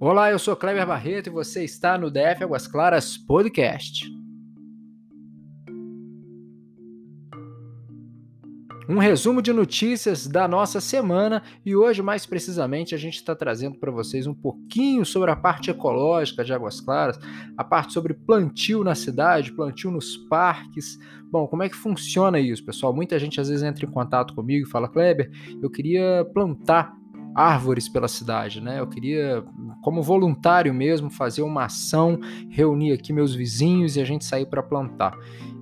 Olá, 0.00 0.30
eu 0.30 0.38
sou 0.38 0.54
Kleber 0.54 0.86
Barreto 0.86 1.26
e 1.26 1.30
você 1.30 1.64
está 1.64 1.98
no 1.98 2.08
DF 2.08 2.44
Águas 2.44 2.68
Claras 2.68 3.16
Podcast. 3.16 4.17
Um 8.88 8.96
resumo 8.96 9.42
de 9.42 9.52
notícias 9.52 10.26
da 10.26 10.48
nossa 10.48 10.80
semana 10.80 11.42
e 11.62 11.76
hoje, 11.76 12.00
mais 12.00 12.24
precisamente, 12.24 12.94
a 12.94 12.98
gente 12.98 13.16
está 13.16 13.36
trazendo 13.36 13.78
para 13.78 13.92
vocês 13.92 14.26
um 14.26 14.32
pouquinho 14.32 15.04
sobre 15.04 15.30
a 15.30 15.36
parte 15.36 15.70
ecológica 15.70 16.42
de 16.42 16.54
Águas 16.54 16.80
Claras, 16.80 17.20
a 17.54 17.62
parte 17.62 17.92
sobre 17.92 18.14
plantio 18.14 18.82
na 18.82 18.94
cidade, 18.94 19.52
plantio 19.52 19.90
nos 19.90 20.16
parques. 20.16 20.98
Bom, 21.30 21.46
como 21.46 21.62
é 21.62 21.68
que 21.68 21.76
funciona 21.76 22.40
isso, 22.40 22.64
pessoal? 22.64 22.94
Muita 22.94 23.18
gente 23.18 23.38
às 23.38 23.50
vezes 23.50 23.62
entra 23.62 23.84
em 23.84 23.90
contato 23.90 24.34
comigo 24.34 24.66
e 24.66 24.70
fala: 24.70 24.88
Kleber, 24.88 25.30
eu 25.60 25.68
queria 25.68 26.26
plantar 26.32 26.96
árvores 27.34 27.88
pela 27.90 28.08
cidade, 28.08 28.60
né? 28.60 28.80
Eu 28.80 28.86
queria, 28.86 29.44
como 29.82 30.02
voluntário 30.02 30.72
mesmo, 30.72 31.10
fazer 31.10 31.42
uma 31.42 31.66
ação, 31.66 32.18
reunir 32.48 32.92
aqui 32.92 33.12
meus 33.12 33.34
vizinhos 33.34 33.96
e 33.96 34.00
a 34.00 34.04
gente 34.04 34.24
sair 34.24 34.46
para 34.46 34.62
plantar. 34.62 35.14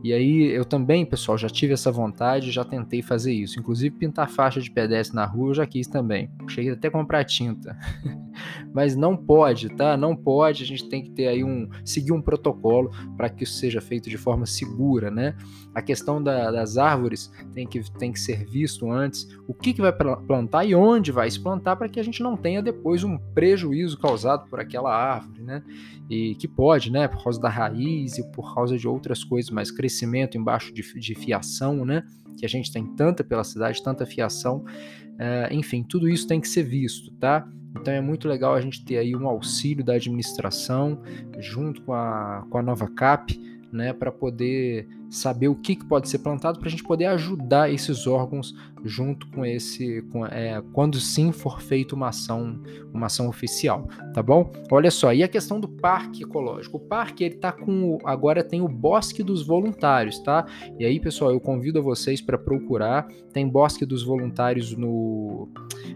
E 0.06 0.12
aí 0.12 0.52
eu 0.52 0.64
também, 0.64 1.04
pessoal, 1.04 1.36
já 1.36 1.48
tive 1.48 1.72
essa 1.72 1.90
vontade, 1.90 2.52
já 2.52 2.64
tentei 2.64 3.02
fazer 3.02 3.32
isso. 3.32 3.58
Inclusive 3.58 3.96
pintar 3.96 4.30
faixa 4.30 4.60
de 4.60 4.70
pedestre 4.70 5.16
na 5.16 5.24
rua 5.24 5.50
eu 5.50 5.54
já 5.54 5.66
quis 5.66 5.88
também. 5.88 6.30
Cheguei 6.46 6.70
até 6.70 6.86
a 6.86 6.92
comprar 6.92 7.24
tinta. 7.24 7.76
Mas 8.72 8.94
não 8.94 9.16
pode, 9.16 9.68
tá? 9.70 9.96
Não 9.96 10.14
pode. 10.14 10.62
A 10.62 10.66
gente 10.66 10.88
tem 10.88 11.02
que 11.02 11.10
ter 11.10 11.26
aí 11.26 11.42
um 11.42 11.68
seguir 11.84 12.12
um 12.12 12.22
protocolo 12.22 12.92
para 13.16 13.28
que 13.28 13.42
isso 13.42 13.54
seja 13.54 13.80
feito 13.80 14.08
de 14.08 14.16
forma 14.16 14.46
segura, 14.46 15.10
né? 15.10 15.34
A 15.74 15.82
questão 15.82 16.22
da, 16.22 16.52
das 16.52 16.76
árvores 16.76 17.32
tem 17.52 17.66
que, 17.66 17.80
tem 17.98 18.12
que 18.12 18.20
ser 18.20 18.44
visto 18.44 18.88
antes. 18.88 19.26
O 19.48 19.54
que, 19.54 19.72
que 19.72 19.80
vai 19.80 19.92
plantar 19.92 20.64
e 20.64 20.74
onde 20.74 21.10
vai 21.10 21.28
se 21.28 21.40
plantar 21.40 21.74
para 21.74 21.88
que 21.88 21.98
a 21.98 22.04
gente 22.04 22.22
não 22.22 22.36
tenha 22.36 22.62
depois 22.62 23.02
um 23.02 23.18
prejuízo 23.34 23.98
causado 23.98 24.48
por 24.48 24.60
aquela 24.60 24.94
árvore, 24.94 25.42
né? 25.42 25.64
E 26.08 26.36
que 26.36 26.46
pode, 26.46 26.92
né? 26.92 27.08
Por 27.08 27.24
causa 27.24 27.40
da 27.40 27.48
raiz 27.48 28.18
e 28.18 28.30
por 28.30 28.54
causa 28.54 28.78
de 28.78 28.86
outras 28.86 29.24
coisas 29.24 29.50
mais 29.50 29.70
crescidas 29.70 29.95
crescimento 29.96 30.36
embaixo 30.36 30.72
de, 30.72 30.82
de 30.82 31.14
fiação, 31.14 31.84
né? 31.84 32.02
Que 32.38 32.44
a 32.44 32.48
gente 32.48 32.70
tem 32.70 32.84
tanta 32.94 33.24
pela 33.24 33.42
cidade, 33.42 33.82
tanta 33.82 34.04
fiação. 34.04 34.58
Uh, 34.58 35.52
enfim, 35.52 35.82
tudo 35.82 36.08
isso 36.08 36.26
tem 36.26 36.40
que 36.40 36.48
ser 36.48 36.62
visto, 36.62 37.10
tá? 37.12 37.48
Então 37.74 37.92
é 37.92 38.00
muito 38.00 38.28
legal 38.28 38.54
a 38.54 38.60
gente 38.60 38.84
ter 38.84 38.98
aí 38.98 39.16
um 39.16 39.26
auxílio 39.26 39.84
da 39.84 39.94
administração 39.94 41.00
junto 41.38 41.82
com 41.82 41.92
a, 41.92 42.46
com 42.50 42.58
a 42.58 42.62
nova 42.62 42.88
CAP, 42.88 43.38
né? 43.72 43.92
Para 43.92 44.10
poder 44.12 44.88
saber 45.08 45.48
o 45.48 45.54
que, 45.54 45.76
que 45.76 45.84
pode 45.84 46.08
ser 46.08 46.18
plantado 46.18 46.58
para 46.58 46.68
a 46.68 46.70
gente 46.70 46.82
poder 46.82 47.06
ajudar 47.06 47.70
esses 47.70 48.06
órgãos 48.06 48.54
junto 48.84 49.26
com 49.28 49.44
esse, 49.44 50.02
com, 50.12 50.26
é, 50.26 50.62
quando 50.72 50.98
sim 51.00 51.32
for 51.32 51.60
feita 51.60 51.94
uma 51.94 52.08
ação, 52.08 52.60
uma 52.92 53.06
ação 53.06 53.28
oficial, 53.28 53.88
tá 54.12 54.22
bom? 54.22 54.52
Olha 54.70 54.90
só, 54.90 55.12
e 55.12 55.22
a 55.22 55.28
questão 55.28 55.60
do 55.60 55.68
parque 55.68 56.22
ecológico. 56.22 56.76
O 56.76 56.80
parque 56.80 57.24
ele 57.24 57.36
tá 57.36 57.52
com 57.52 57.98
agora 58.04 58.44
tem 58.44 58.60
o 58.60 58.68
Bosque 58.68 59.22
dos 59.22 59.46
Voluntários, 59.46 60.18
tá? 60.20 60.46
E 60.78 60.84
aí, 60.84 61.00
pessoal, 61.00 61.32
eu 61.32 61.40
convido 61.40 61.78
a 61.78 61.82
vocês 61.82 62.20
para 62.20 62.38
procurar. 62.38 63.08
Tem 63.32 63.48
Bosque 63.48 63.84
dos 63.84 64.02
Voluntários 64.02 64.76
no 64.76 65.48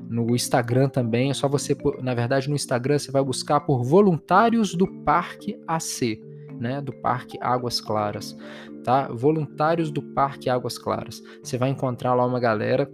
no 0.09 0.35
Instagram 0.35 0.89
também. 0.89 1.31
É 1.31 1.35
só 1.35 1.49
você, 1.49 1.77
na 2.03 2.15
verdade, 2.15 2.49
no 2.49 2.55
Instagram 2.55 2.99
você 2.99 3.11
vai 3.11 3.23
buscar 3.23 3.61
por 3.61 3.85
Voluntários 3.85 4.75
do 4.75 4.87
Parque 4.87 5.59
AC 5.67 6.30
né, 6.61 6.81
do 6.81 6.93
Parque 6.93 7.39
Águas 7.41 7.81
Claras, 7.81 8.37
tá? 8.85 9.09
Voluntários 9.09 9.91
do 9.91 10.03
Parque 10.03 10.51
Águas 10.51 10.79
Claras. 10.79 11.23
Você 11.43 11.57
vai 11.57 11.71
encontrar 11.71 12.15
lá 12.15 12.27
uma 12.27 12.39
galera 12.39 12.91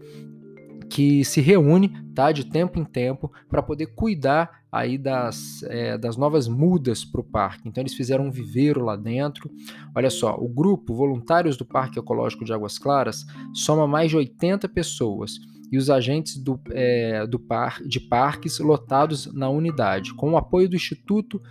que 0.89 1.25
se 1.25 1.41
reúne, 1.41 1.91
tá, 2.15 2.31
de 2.31 2.45
tempo 2.45 2.79
em 2.79 2.85
tempo, 2.85 3.31
para 3.49 3.63
poder 3.63 3.87
cuidar 3.87 4.63
aí 4.71 4.97
das, 4.97 5.63
é, 5.65 5.99
das 5.99 6.17
novas 6.17 6.47
mudas 6.47 7.05
para 7.05 7.21
o 7.21 7.25
parque. 7.25 7.69
Então 7.69 7.83
eles 7.83 7.95
fizeram 7.95 8.27
um 8.27 8.31
viveiro 8.31 8.85
lá 8.85 8.95
dentro. 8.95 9.51
Olha 9.95 10.11
só, 10.11 10.37
o 10.37 10.49
grupo 10.49 10.95
Voluntários 10.95 11.57
do 11.57 11.65
Parque 11.65 11.99
Ecológico 11.99 12.45
de 12.45 12.53
Águas 12.53 12.79
Claras 12.79 13.25
soma 13.53 13.87
mais 13.87 14.11
de 14.11 14.17
80 14.17 14.69
pessoas 14.69 15.39
e 15.71 15.77
os 15.77 15.91
agentes 15.91 16.37
do, 16.37 16.61
é, 16.71 17.27
do 17.27 17.39
par, 17.39 17.83
de 17.83 17.99
parques 17.99 18.59
lotados 18.61 19.33
na 19.35 19.49
unidade, 19.49 20.15
com 20.15 20.33
o 20.33 20.37
apoio 20.37 20.69
do 20.69 20.77
Instituto 20.77 21.43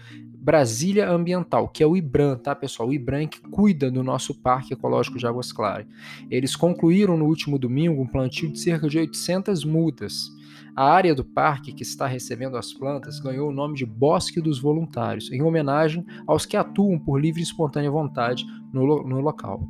Brasília 0.46 1.10
Ambiental, 1.10 1.68
que 1.68 1.82
é 1.82 1.88
o 1.88 1.98
IBRAM, 1.98 2.38
tá, 2.38 2.54
pessoal? 2.54 2.90
O 2.90 2.94
IBRAM 2.94 3.26
que 3.26 3.42
cuida 3.42 3.90
do 3.90 4.04
nosso 4.04 4.32
Parque 4.32 4.76
Ecológico 4.76 5.18
de 5.18 5.26
Águas 5.26 5.52
Claras. 5.52 5.88
Eles 6.30 6.56
concluíram 6.56 7.18
no 7.18 7.26
último 7.26 7.58
domingo 7.58 8.00
um 8.00 8.06
plantio 8.06 8.52
de 8.52 8.60
cerca 8.60 8.88
de 8.88 9.00
800 9.00 9.66
mudas. 9.66 10.30
A 10.76 10.84
área 10.92 11.16
do 11.16 11.24
parque 11.24 11.72
que 11.72 11.84
está 11.84 12.06
recebendo 12.06 12.58
as 12.58 12.74
plantas 12.74 13.20
ganhou 13.20 13.50
o 13.50 13.54
nome 13.54 13.76
de 13.76 13.86
Bosque 13.86 14.42
dos 14.42 14.60
Voluntários, 14.60 15.32
em 15.32 15.42
homenagem 15.42 16.06
aos 16.28 16.46
que 16.46 16.58
atuam 16.58 17.00
por 17.00 17.20
livre 17.20 17.40
e 17.40 17.44
espontânea 17.44 17.90
vontade 17.90 18.46
no, 18.74 19.04
no 19.08 19.22
local. 19.22 19.62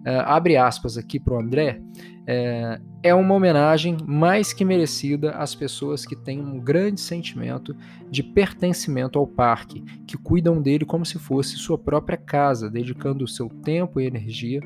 Uh, 0.00 0.24
abre 0.24 0.56
aspas 0.56 0.98
aqui 0.98 1.20
para 1.20 1.34
o 1.34 1.40
André. 1.40 1.80
É, 2.26 2.80
é 3.02 3.14
uma 3.14 3.34
homenagem 3.34 3.96
mais 4.04 4.52
que 4.52 4.64
merecida 4.64 5.30
às 5.30 5.54
pessoas 5.54 6.04
que 6.04 6.16
têm 6.16 6.40
um 6.40 6.58
grande 6.60 7.00
sentimento 7.00 7.74
de 8.10 8.22
pertencimento 8.22 9.18
ao 9.18 9.26
parque, 9.26 9.82
que 10.06 10.18
cuidam 10.18 10.60
dele 10.60 10.84
como 10.84 11.06
se 11.06 11.18
fosse 11.18 11.56
sua 11.56 11.78
própria 11.78 12.18
casa, 12.18 12.68
dedicando 12.68 13.24
o 13.24 13.28
seu 13.28 13.48
tempo 13.48 14.00
e 14.00 14.06
energia, 14.06 14.60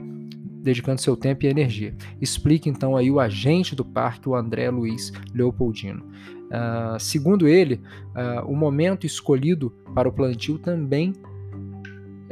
dedicando 0.62 1.00
seu 1.00 1.16
tempo 1.16 1.44
e 1.44 1.48
energia. 1.48 1.94
Explica 2.20 2.68
então 2.68 2.96
aí 2.96 3.10
o 3.10 3.20
agente 3.20 3.74
do 3.74 3.84
parque, 3.84 4.28
o 4.28 4.34
André 4.34 4.70
Luiz 4.70 5.12
Leopoldino. 5.34 6.04
Uh, 6.04 7.00
segundo 7.00 7.48
ele, 7.48 7.80
uh, 8.14 8.46
o 8.46 8.54
momento 8.54 9.06
escolhido 9.06 9.70
para 9.94 10.08
o 10.08 10.12
plantio 10.12 10.58
também 10.58 11.12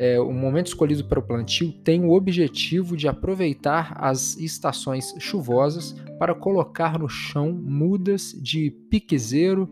é, 0.01 0.19
o 0.19 0.33
momento 0.33 0.69
escolhido 0.69 1.05
para 1.05 1.19
o 1.19 1.23
plantio 1.23 1.71
tem 1.71 2.07
o 2.07 2.13
objetivo 2.13 2.97
de 2.97 3.07
aproveitar 3.07 3.95
as 3.99 4.35
estações 4.39 5.15
chuvosas 5.19 5.95
para 6.19 6.35
colocar 6.35 6.99
no 6.99 7.07
chão 7.07 7.53
mudas 7.53 8.33
de 8.41 8.71
piquezeiro, 8.89 9.69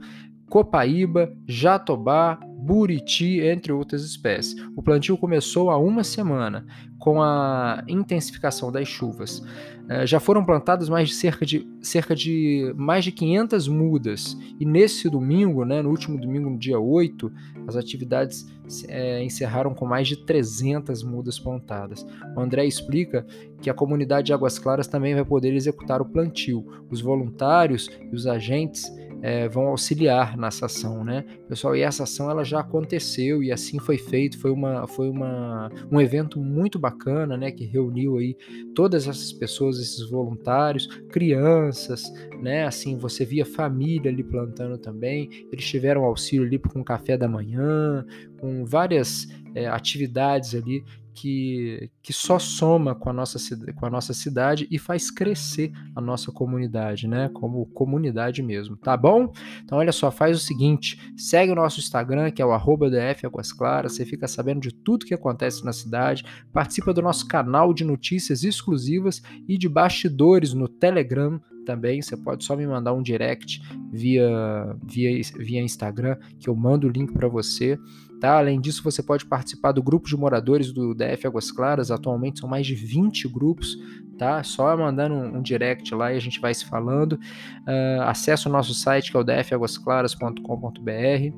copaíba, 0.51 1.33
jatobá, 1.47 2.39
buriti, 2.59 3.41
entre 3.41 3.73
outras 3.73 4.03
espécies. 4.05 4.57
O 4.75 4.83
plantio 4.83 5.17
começou 5.17 5.71
há 5.71 5.79
uma 5.79 6.03
semana, 6.03 6.67
com 6.99 7.23
a 7.23 7.85
intensificação 7.87 8.73
das 8.73 8.89
chuvas. 8.89 9.43
É, 9.89 10.07
já 10.07 10.21
foram 10.21 10.45
plantadas 10.45 10.89
mais 10.89 11.09
de 11.09 11.15
cerca 11.15 11.47
de, 11.47 11.67
cerca 11.81 12.15
de 12.15 12.75
mais 12.77 13.05
de 13.05 13.13
500 13.13 13.69
mudas, 13.69 14.37
e 14.61 14.67
nesse 14.67 15.09
domingo, 15.09 15.65
né, 15.65 15.81
no 15.81 15.89
último 15.89 16.21
domingo, 16.21 16.51
no 16.51 16.59
dia 16.59 16.79
8, 16.79 17.33
as 17.67 17.77
atividades 17.77 18.47
é, 18.89 19.23
encerraram 19.23 19.73
com 19.73 19.87
mais 19.87 20.09
de 20.09 20.17
300 20.27 21.03
mudas 21.03 21.39
plantadas. 21.39 22.05
O 22.37 22.41
André 22.41 22.67
explica 22.67 23.25
que 23.63 23.71
a 23.71 23.75
comunidade 23.75 24.27
de 24.27 24.33
Águas 24.33 24.59
Claras 24.59 24.87
também 24.87 25.15
vai 25.15 25.25
poder 25.25 25.55
executar 25.55 26.03
o 26.03 26.07
plantio. 26.07 26.67
Os 26.91 27.01
voluntários 27.01 27.89
e 28.13 28.15
os 28.15 28.27
agentes 28.27 28.85
é, 29.23 29.49
vão 29.49 29.69
auxiliar 29.69 30.37
nessa 30.37 30.67
ação, 30.67 31.05
né? 31.05 31.25
Pessoal, 31.49 31.75
e 31.75 31.83
essa 31.83 32.05
ação 32.05 32.31
ela 32.31 32.45
já 32.45 32.61
aconteceu 32.61 33.43
e 33.43 33.51
assim 33.51 33.79
foi 33.79 33.99
feito, 33.99 34.39
foi, 34.39 34.51
uma, 34.51 34.87
foi 34.87 35.09
uma, 35.09 35.71
um 35.91 36.01
evento 36.01 36.41
muito 36.41 36.79
bacana, 36.79 37.37
né? 37.37 37.51
Que 37.51 37.65
reuniu 37.65 38.19
aí 38.19 38.37
todas 38.75 39.09
essas 39.09 39.33
pessoas, 39.33 39.79
esses 39.79 40.09
voluntários, 40.09 40.87
crianças, 41.11 42.13
né? 42.41 42.65
Assim, 42.65 42.97
você 42.97 43.25
via 43.25 43.45
família 43.45 44.11
ali 44.11 44.23
plantando 44.23 44.79
também, 44.79 45.29
eles 45.53 45.65
tiveram 45.65 46.05
auxílio 46.05 46.47
ali 46.47 46.59
com 46.59 46.85
café 46.85 47.17
da 47.17 47.29
manhã, 47.29 48.05
com 48.41 48.65
várias 48.65 49.27
é, 49.55 49.67
atividades 49.67 50.55
ali 50.55 50.85
que, 51.21 51.91
que 52.01 52.13
só 52.13 52.39
soma 52.39 52.95
com 52.95 53.11
a, 53.11 53.13
nossa, 53.13 53.39
com 53.75 53.85
a 53.85 53.91
nossa 53.91 54.15
cidade 54.15 54.69
e 54.71 54.79
faz 54.79 55.11
crescer 55.11 55.73
a 55.97 56.01
nossa 56.01 56.31
comunidade, 56.31 57.09
né? 57.09 57.29
Como 57.35 57.67
comunidade 57.67 58.41
mesmo, 58.41 58.77
tá 58.77 58.97
bom? 58.97 59.33
Então, 59.65 59.79
olha 59.79 59.91
só, 59.91 60.13
faz 60.13 60.37
o 60.37 60.41
seguinte: 60.41 61.13
segue 61.17 61.51
o 61.51 61.57
nosso 61.57 61.81
Instagram, 61.81 62.31
que 62.31 62.41
é 62.41 62.47
o 62.47 62.57
DF 62.89 63.27
Águas 63.27 63.53
Claras, 63.53 63.95
você 63.95 64.05
fica 64.05 64.29
sabendo 64.29 64.61
de 64.61 64.73
tudo 64.73 65.07
que 65.07 65.15
acontece 65.15 65.65
na 65.65 65.73
cidade, 65.73 66.25
participa 66.53 66.95
do 66.95 67.03
nosso 67.03 67.27
canal 67.27 67.75
de 67.75 67.85
notícias 67.85 68.45
exclusivas 68.45 69.21
e 69.49 69.59
de 69.59 69.69
bastidores 69.69 70.53
no 70.53 70.69
Telegram 70.69 71.41
também. 71.69 72.01
Você 72.01 72.17
pode 72.17 72.45
só 72.45 72.57
me 72.57 72.67
mandar 72.67 72.95
um 72.95 73.03
direct 73.03 73.61
via, 73.93 74.75
via, 74.83 75.21
via 75.37 75.61
Instagram, 75.61 76.17
que 76.41 76.49
eu 76.49 76.57
mando 76.57 76.87
o 76.87 76.91
link 76.91 77.13
para 77.13 77.29
você. 77.29 77.79
Tá? 78.19 78.39
Além 78.39 78.59
disso, 78.59 78.83
você 78.83 79.03
pode 79.03 79.27
participar 79.27 79.73
do 79.73 79.83
grupo 79.83 80.09
de 80.09 80.17
moradores 80.17 80.73
do 80.73 80.95
DF 80.95 81.27
Águas 81.27 81.53
Claras. 81.53 81.91
Atualmente 81.91 82.41
são 82.41 82.49
mais 82.49 82.67
de 82.67 82.75
20 82.75 83.29
grupos, 83.29 83.77
tá? 84.19 84.43
Só 84.43 84.75
mandando 84.79 85.15
um, 85.15 85.37
um 85.37 85.43
direct 85.43 85.95
lá 85.95 86.11
e 86.11 86.17
a 86.17 86.21
gente 86.21 86.41
vai 86.41 86.55
se 86.55 86.65
falando. 86.65 87.13
Uh, 87.13 88.01
acesse 88.07 88.49
o 88.49 88.51
nosso 88.51 88.73
site 88.73 89.11
que 89.11 89.17
é 89.17 89.21
o 89.21 89.25
dfaguasclaras.com.br. 89.25 91.37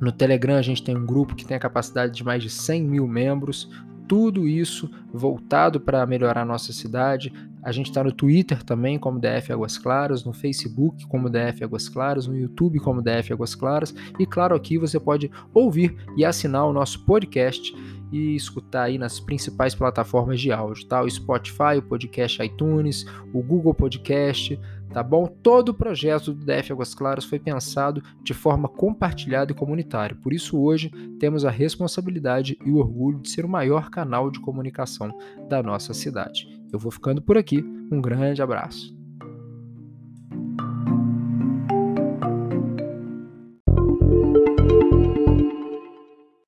No 0.00 0.12
Telegram 0.12 0.56
a 0.56 0.62
gente 0.62 0.84
tem 0.84 0.96
um 0.96 1.06
grupo 1.06 1.34
que 1.34 1.46
tem 1.46 1.56
a 1.56 1.60
capacidade 1.60 2.14
de 2.14 2.22
mais 2.22 2.42
de 2.42 2.50
100 2.50 2.84
mil 2.84 3.08
membros 3.08 3.70
tudo 4.10 4.48
isso 4.48 4.90
voltado 5.14 5.78
para 5.78 6.04
melhorar 6.04 6.42
a 6.42 6.44
nossa 6.44 6.72
cidade, 6.72 7.32
A 7.62 7.72
gente 7.72 7.90
está 7.90 8.02
no 8.02 8.10
Twitter 8.10 8.62
também, 8.62 8.98
como 8.98 9.20
DF 9.20 9.52
Águas 9.52 9.76
Claras, 9.76 10.24
no 10.24 10.32
Facebook, 10.32 11.06
como 11.06 11.28
DF 11.28 11.62
Águas 11.62 11.88
Claras, 11.88 12.26
no 12.26 12.34
YouTube, 12.34 12.80
como 12.80 13.02
DF 13.02 13.34
Águas 13.34 13.54
Claras. 13.54 13.94
E 14.18 14.24
claro, 14.26 14.56
aqui 14.56 14.78
você 14.78 14.98
pode 14.98 15.30
ouvir 15.52 15.94
e 16.16 16.24
assinar 16.24 16.66
o 16.66 16.72
nosso 16.72 17.04
podcast 17.04 17.72
e 18.12 18.34
escutar 18.34 18.84
aí 18.84 18.98
nas 18.98 19.20
principais 19.20 19.74
plataformas 19.74 20.40
de 20.40 20.52
áudio, 20.52 20.86
tá? 20.86 21.02
O 21.02 21.10
Spotify, 21.10 21.78
o 21.78 21.82
podcast 21.82 22.42
iTunes, 22.42 23.04
o 23.32 23.42
Google 23.42 23.74
Podcast, 23.74 24.58
tá 24.92 25.02
bom? 25.02 25.26
Todo 25.26 25.70
o 25.70 25.74
projeto 25.74 26.32
do 26.32 26.44
DF 26.44 26.72
Águas 26.72 26.94
Claras 26.94 27.24
foi 27.24 27.38
pensado 27.38 28.02
de 28.22 28.34
forma 28.34 28.68
compartilhada 28.68 29.52
e 29.52 29.54
comunitária. 29.54 30.16
Por 30.22 30.32
isso 30.32 30.60
hoje 30.60 30.90
temos 31.18 31.44
a 31.44 31.50
responsabilidade 31.50 32.58
e 32.64 32.70
o 32.70 32.76
orgulho 32.76 33.20
de 33.20 33.30
ser 33.30 33.44
o 33.44 33.48
maior 33.48 33.90
canal 33.90 34.30
de 34.30 34.40
comunicação 34.40 35.10
da 35.48 35.62
nossa 35.62 35.94
cidade. 35.94 36.48
Eu 36.72 36.78
vou 36.78 36.90
ficando 36.90 37.22
por 37.22 37.36
aqui. 37.36 37.64
Um 37.90 38.00
grande 38.00 38.42
abraço. 38.42 38.99